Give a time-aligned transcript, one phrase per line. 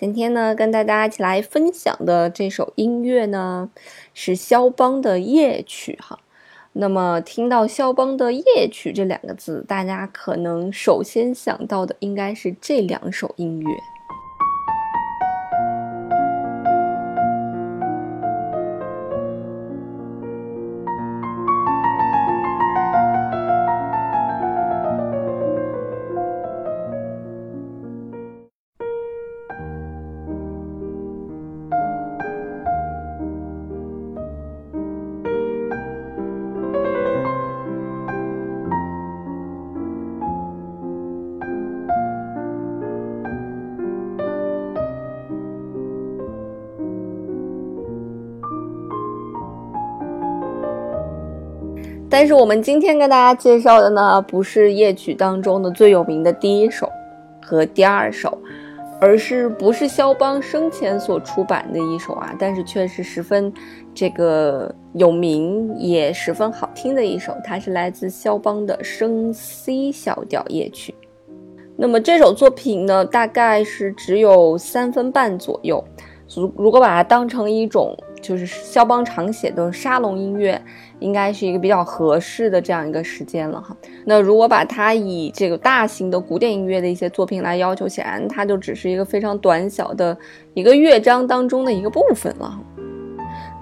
[0.00, 3.68] 今天呢，跟大家一起来分享的这首音乐呢，
[4.14, 6.18] 是肖邦的夜曲哈。
[6.72, 13.66] 那么听到肖邦的夜曲这两个字，大家可能首先想到的应该是这两首音乐。
[52.10, 56.90] 但是我们今天跟大家介绍的呢，不是夜曲当中的最有名的第一首
[57.40, 58.36] 和第二首，
[59.00, 63.52] 而是不是肖邦生前所出版的一首啊，但是却是十分
[63.94, 70.92] 这个有名也十分好听的一首，它是来自肖邦的升 C 小调夜曲。
[71.76, 75.82] 那么这首作品呢，大概是只有三分半左右，
[76.34, 77.96] 如如果把它当成一种。
[78.20, 80.60] 就是肖邦常写的沙龙音乐，
[80.98, 83.76] 应该是一个比较合适的这样一个时间了哈。
[84.04, 90.16] 那如果把它以这个大型的古典音乐的一些作品来要求显然，它就只是一个非常短小的
[90.54, 92.60] 一个乐章当中的一个部分了。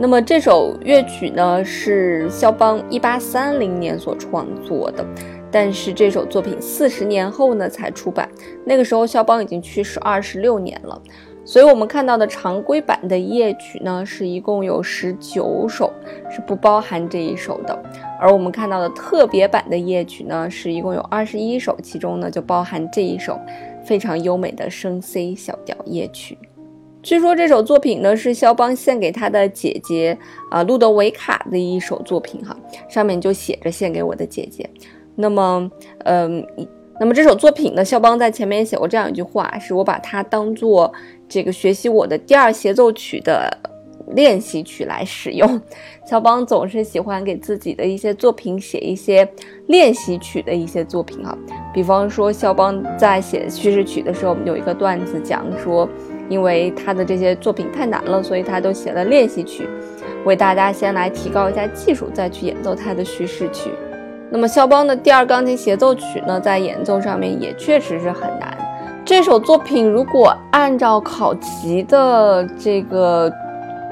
[0.01, 5.05] 那么这首乐曲呢，是肖邦一八三零年所创作的，
[5.51, 8.29] 但是这首作品四十年后呢才出版，
[8.65, 11.03] 那个时候肖邦已经去世二十六年了。
[11.49, 15.91] 所以，我们看到的常规版的夜曲呢，是一共有十九首，
[16.29, 17.75] 是不包含这一首的；
[18.21, 23.41] 而我们看到的特别版的夜曲呢，是一共有二十一首，其中呢就包含这一首
[23.83, 26.37] 非常优美的升 C 小调夜曲。
[27.03, 30.19] 据说这首作品呢是肖邦献给他的姐姐
[30.51, 32.55] 啊路德维卡的一首作品哈，
[32.91, 34.69] 上面就写着献给我的姐姐。
[35.15, 35.71] 那么，
[36.05, 36.47] 嗯。
[37.01, 40.93] 那么这首作品呢，肖邦在前面写过这样一句话，是我把它当做
[41.29, 43.57] 这个学习我的第二协奏曲的
[44.09, 45.61] 练习曲来使用。
[46.05, 49.29] 肖邦总是喜欢给自己的一些作品写一些
[49.69, 51.37] 练习曲的一些作品啊，
[51.73, 55.89] 比方说肖邦在写叙事曲的时候，我们有一个段子讲说，
[56.29, 59.69] 因为他的这些作品太难了，所以他都写了练习曲，
[60.25, 63.71] 为大家先来提高一下技术，再去演奏他的叙事曲。
[64.31, 68.57] 那么肖邦的第二钢琴协奏曲呢，在演奏上面也确实是很难。
[69.05, 73.33] 这首作品如果按照考级的这个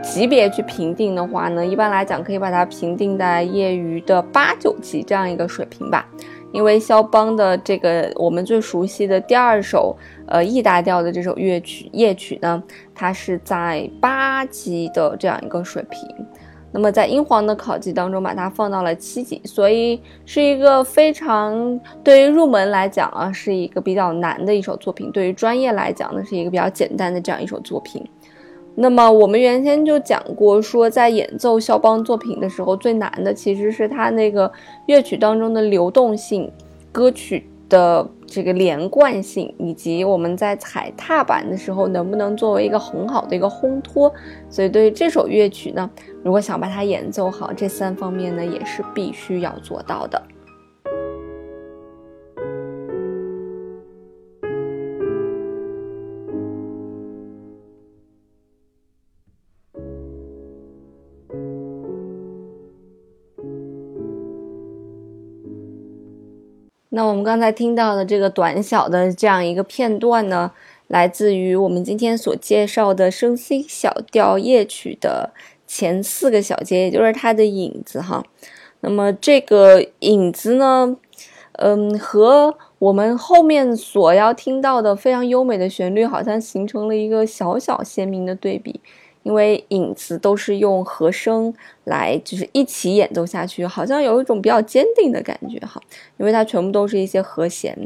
[0.03, 6.07] 级别去评定的话呢，一般来讲可以把它评定在业余的八九级这样一个水平吧。
[6.53, 12.63] 因为肖邦的这个我们最熟悉的第二首呃 E 大调的这首乐曲夜曲呢，
[12.95, 16.01] 它是在八级的这样一个水平。
[16.77, 28.07] 那么在英皇的考级当中，把它放到了七级，所以是一个非常对于入门来讲啊，是一个比较难的一首作品；对于专业来讲呢，是一个比较简单的这样一首作品。
[28.75, 34.53] 那么我们原先就讲过，说在演奏肖邦作品的时候，最难的其实是它那个
[34.85, 36.53] 乐曲当中的流动性，
[36.93, 37.49] 歌曲。
[37.69, 44.13] 的这个连贯性，以及我们在踩踏板的时候能不能作为一个很好的一个烘托，
[44.49, 45.91] 所以对于这首乐曲呢，
[46.23, 50.23] 如果想把它演奏好，这三方面呢也是必须要做到的。
[66.97, 70.51] 那我们刚才听到的这个短小的这样一个片段呢，
[70.87, 75.31] 来自于我们今天所介绍的升 C 小调夜曲的
[75.67, 78.25] 前四个小节，也就是它的影子哈。
[78.81, 80.97] 那么这个影子呢，
[81.59, 88.81] 嗯，和我们后面所要听到的非常优美的旋律，好像形成了一个小小鲜明的对比。
[89.27, 91.53] 因为影子都是用和声
[91.83, 95.83] 来，就是一起演奏下去，好像有一种比较坚定的感觉哈。
[96.17, 97.77] 因为它全部都是一些和弦，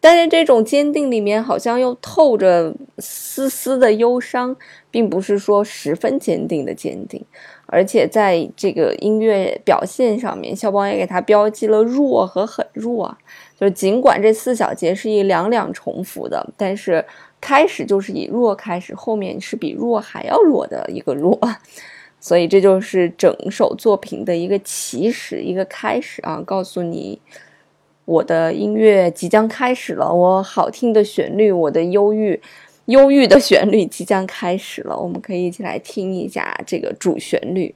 [0.00, 4.56] 但是这种坚定里面好像又透着丝丝的忧伤，
[4.90, 7.24] 并不是说十分坚定的坚定。
[7.66, 13.16] 而且在这个音乐表现上面，肖邦也给他标记了弱和很弱。
[13.56, 17.04] 就是尽管这四小节是以两两重复的，但是
[17.42, 21.38] 开始就是以弱开始，后面是比弱还要弱的一个弱。
[22.18, 27.20] 所以这就是整首作品的一个起始，一个开始啊，告诉你
[28.04, 32.40] 我的音乐即将开始了，我好听的旋律，我的忧郁。
[32.86, 37.74] 忧郁的旋律即将开始了，我们可以一起来听一下这个主旋律。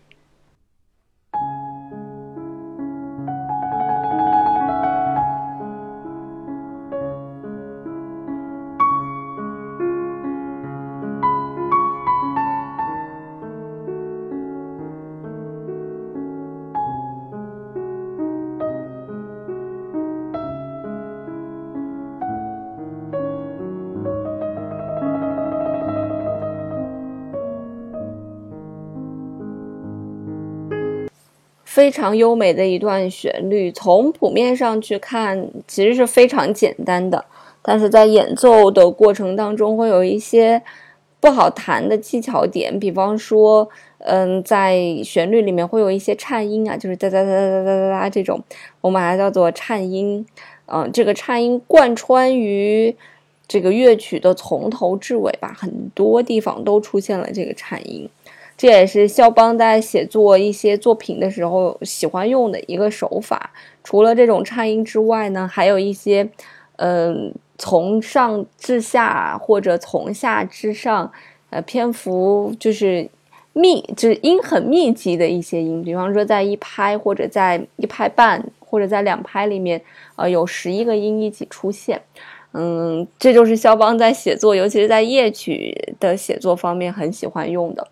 [31.77, 37.23] 非常优美的一段旋律，从谱面上去看，其实是非常简单的，
[37.61, 40.63] 但是在演奏的过程当中，会有一些
[41.21, 43.69] 不好弹的技巧点，比方说，
[43.99, 44.75] 嗯，在
[45.05, 48.43] 旋律里面会有一些颤音啊，就是哒哒哒哒哒哒哒这种，
[48.81, 50.25] 我们把它叫做颤音，
[50.73, 52.97] 嗯，这个颤音贯穿于
[53.47, 58.09] 这个乐曲的从头至尾吧，很多地方都出现了这个颤音。
[58.57, 63.51] 这也是肖邦在写作一些作品的时候喜欢用的一个手法。
[63.85, 66.29] 除了这种颤音之外呢，还有一些，
[66.77, 71.13] 嗯，从上至下或者从下至上，
[71.51, 73.09] 呃，篇幅就是
[73.53, 75.83] 密，就是音很密集的一些音。
[75.83, 79.81] 比方说，在一拍或者在一拍半或者在两拍里面，
[80.17, 82.01] 呃，有十一个音一起出现。
[82.53, 87.87] 嗯，这就是肖邦在写作，尤其是在夜曲的写作方面很喜欢用的。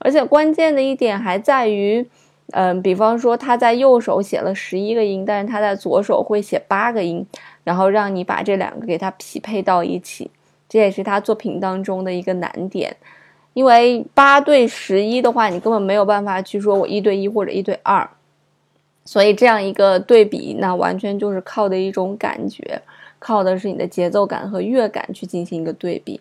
[0.00, 2.04] 而且关键的一点还在于，
[2.52, 7.24] 嗯，比方说他在右手写了十一个音，但是他在左手会写八个音，
[7.64, 10.30] 然后让你把这两个给他匹配到一起，
[10.68, 12.96] 这也是他作品当中的一个难点。
[13.52, 18.08] 因为八对十一的话，你根本没有办法去说我一对一或者一对二，
[19.04, 22.80] 所以这样一个对比，那完全就是靠的一种感觉，
[23.18, 26.20] 靠的是你的节奏感和乐感去进行一个对比。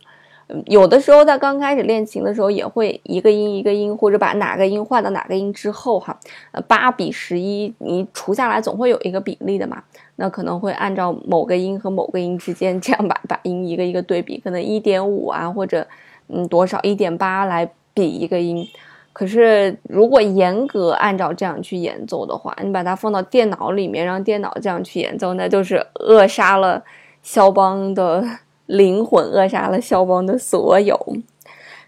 [0.66, 6.20] 有的时候在刚开始练琴的时候，也会一个音一个音，或者把哪个音换到哪个音之后，哈，
[6.52, 9.84] 呃，八比十一，你除下来总会有一个比例的嘛。
[10.16, 15.86] 那可能会按照某个音和某个音之间这样把把音一个一个对比，可能一点五啊，或者
[16.28, 18.68] 嗯多少一点八来比一个音。
[19.14, 26.84] 可是如果严格按照这样去演奏的话，你把它放到电脑里面，让电脑这样去演奏，那就是扼杀了
[27.22, 28.24] 肖邦的。
[28.70, 30.96] 灵魂扼杀了肖邦的所有，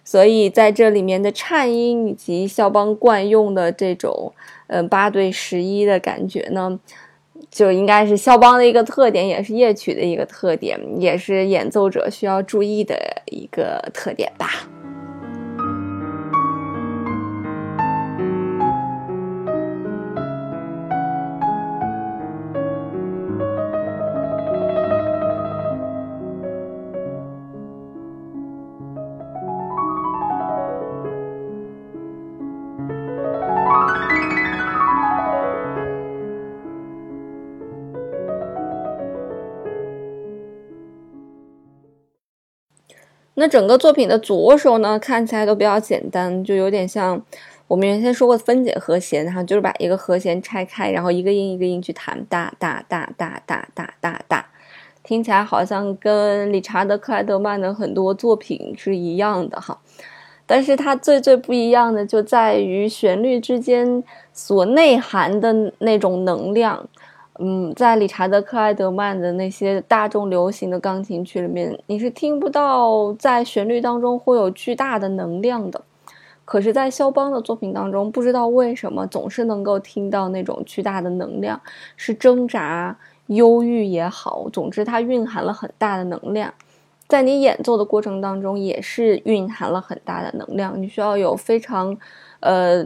[0.04, 4.34] 所以在这里面的颤音以及肖邦惯用的这种，
[4.66, 6.80] 嗯，八对十一的感觉呢，
[7.52, 12.98] 就应该是肖邦的一个特点，也是夜曲的一个特点，也是演奏者需要注意的
[13.28, 14.68] 一个特点吧。
[43.36, 47.22] 那整个作品的左手呢，看起来都比较简单，就有点像
[47.68, 54.46] 我们原先说过分解和弦，哈，就是把一个和弦拆开，然后一个音一个音去弹，哒哒哒哒哒哒哒哒，
[55.02, 59.80] 听起来好像跟理查德克莱德曼的很多作品是一样的哈。
[60.46, 66.86] 但是它最最不一样的就在于旋律之间所内涵的那种能量。
[67.44, 75.82] 嗯，在理查德·克莱德曼的那些大众流行的钢琴曲里面，你是听不到在旋律当中会有巨大的能量的。
[76.46, 81.60] 可是，在肖邦的作品当中，不知道为什么总是能够听到那种巨大的能量，
[81.98, 82.96] 是挣扎、
[83.26, 86.54] 忧郁也好，总之它蕴含了很大的能量。
[87.08, 90.80] 在你演奏的过程当中，也是蕴含了很大的能量。
[90.80, 91.98] 你需要有非常，
[92.42, 92.86] 呃。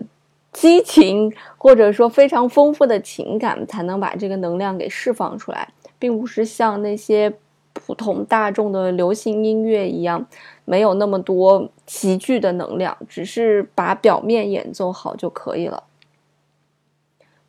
[0.56, 5.68] 激情或者说非常丰富的情感，才能把这个能量给释放出来，
[6.00, 7.34] 并不是像那些
[7.74, 10.26] 普通大众的流行音乐一样，
[10.64, 15.84] 没有那么多齐聚的能量，只是把表面演奏好就可以了。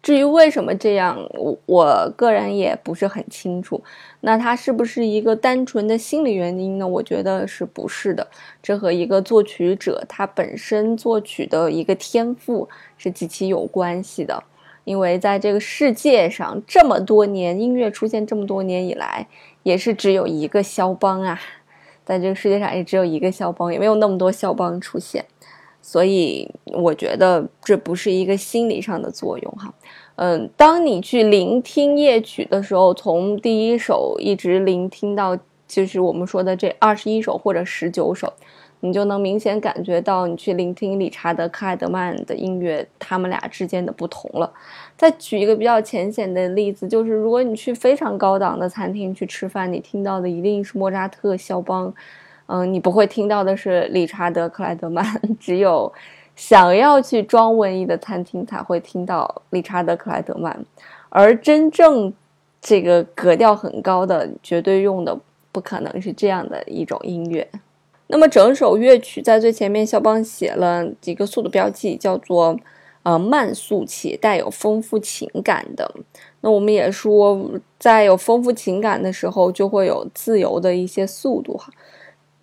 [0.06, 3.82] 至于为什么这样，我我个人也不是很清楚。
[4.20, 6.86] 那它是不是一个单纯的心理原因呢？
[6.86, 8.24] 我觉得是不是的。
[8.62, 14.40] 这和一个作曲者他本身作曲的一个天赋是极其有关系的。
[14.84, 19.26] 因为在这个世界上这么多年，音乐出现这么多年以来，
[19.64, 21.40] 也是只有一个肖邦啊，
[22.04, 25.24] 在这个世界上也只有一个肖邦，也没有那么多肖邦出现。
[25.86, 29.72] 所以我觉得这不是一个心理上的作用哈，
[30.16, 35.38] 嗯，当你去聆听夜曲的时候，从第一首一直聆听到
[35.68, 38.32] 就是我们说的这二十一首或者十九首，
[38.80, 44.52] 你就能明显感觉到你去聆听理查德克莱德曼的音乐，他们俩之间的不同了。
[44.96, 51.94] 再举一个比较浅显的例子，就是如果你去非常高档的餐厅去吃饭，你听到的一定是莫扎特、肖邦。
[52.46, 55.04] 嗯，你不会听到的是理查德克莱德曼，
[55.40, 55.92] 只有
[56.36, 60.56] 想要去装文艺的餐厅才会听到理查德克莱德曼，
[61.08, 62.12] 而真正
[62.60, 65.18] 这个格调很高的，绝对用的
[65.50, 67.48] 不可能是这样的一种音乐。
[68.08, 72.56] 那么整首乐曲在最前面，肖邦写了几个速度标记，叫做
[73.02, 75.92] 呃慢速且带有丰富情感的。
[76.42, 77.50] 那我们也说，
[77.80, 81.72] 在有丰富情感的时候，就会有自由的一些速度哈。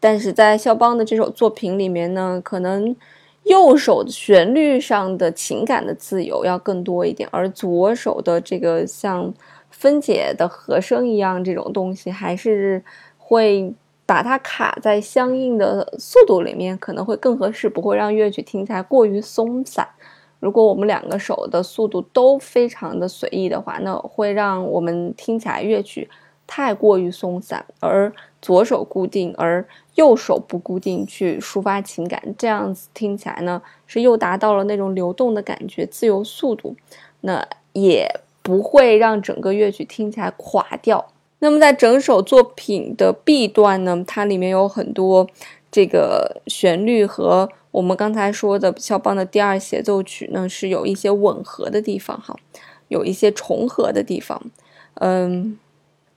[0.03, 2.93] 但是在肖邦的这首作品里面呢，可能
[3.43, 9.33] 右手旋律上的情感的自由要更多一点，而左手的这个像
[9.69, 12.83] 分解的和声一样这种东西，还是
[13.17, 13.73] 会
[14.05, 19.87] 把它卡在相应的速度里面，可能会更合适，不会让乐曲听起来过于松散。
[20.41, 26.09] 如果我们两个手的速度都非常的随意的话，那会让我们听起来乐曲
[26.45, 28.11] 太过于松散，而
[28.43, 36.75] 左手固定，而右手不固定去抒发情感，这样子听起来呢，是又达到了那种流动的感觉、自由速度，
[37.21, 41.13] 那也不会让整个乐曲听起来垮掉。
[41.39, 45.25] 那么在整首作品的 B 段呢，它里面有很多
[45.71, 52.35] 这个旋律和我们刚才说的肖邦的第二协奏曲呢是有一些吻合的地方，哈，
[52.89, 54.41] 有一些重合的地方，
[54.95, 55.57] 嗯。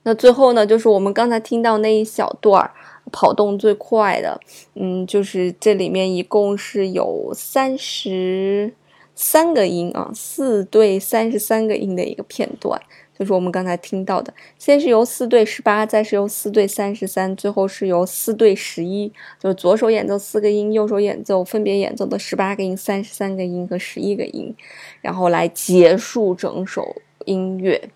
[0.07, 2.71] 那最后呢，就是我们刚才听到那一小段儿
[3.11, 4.39] 跑动最快的，
[4.75, 8.71] 嗯，就是这里面一共是有三十
[9.13, 12.81] 三个音啊，四对三十三个音的一个片段，
[13.19, 14.33] 就是我们刚才听到的。
[14.57, 24.55] 先是由四对十八，再是由四对三十三，最后是由四对十一，就是左手演奏四个音，右手演奏分别演奏的十八个音、三十三个音和十一个音，
[25.01, 26.95] 然后来结束整首
[27.25, 27.89] 音乐。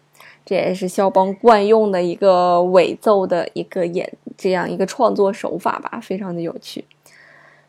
[0.45, 6.83] 这也是肖邦惯用的一个尾奏的一个演这样一个创作手法吧，非常的有趣。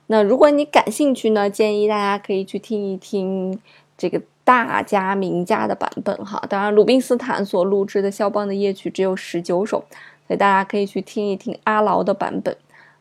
[0.07, 3.59] 那如果你感兴趣呢，建议大家可以去听一听
[3.97, 6.43] 这个大家名家的版本哈。
[6.49, 9.79] 当然，鲁宾斯坦所录制的肖邦的夜曲只有十九首，
[10.27, 12.57] 所以大家可以去听一听阿劳的版本。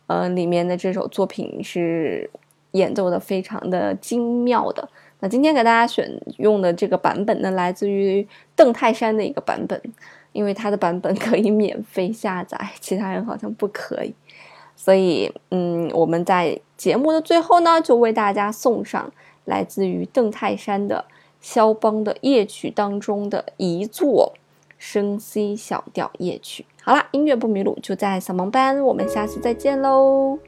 [0.07, 2.29] 呃，里面的这首作品是
[2.71, 4.87] 演奏的非常的精妙的。
[5.21, 9.79] 那今天给大家选用的这个版本呢，来自于邓泰山的一个版本，
[10.33, 14.13] 因为他的版本 可以免费下载，其他人好像不可以，
[14.75, 19.11] 所以，嗯，我们在节目的最后呢，就为大家送上
[19.45, 21.05] 来自于邓泰山的
[21.39, 24.33] 肖邦的夜曲当中的一座
[24.79, 26.65] 升 C 小调夜曲。
[26.83, 30.39] 好啦，音乐不迷路就在小盲班，我们下次再见喽。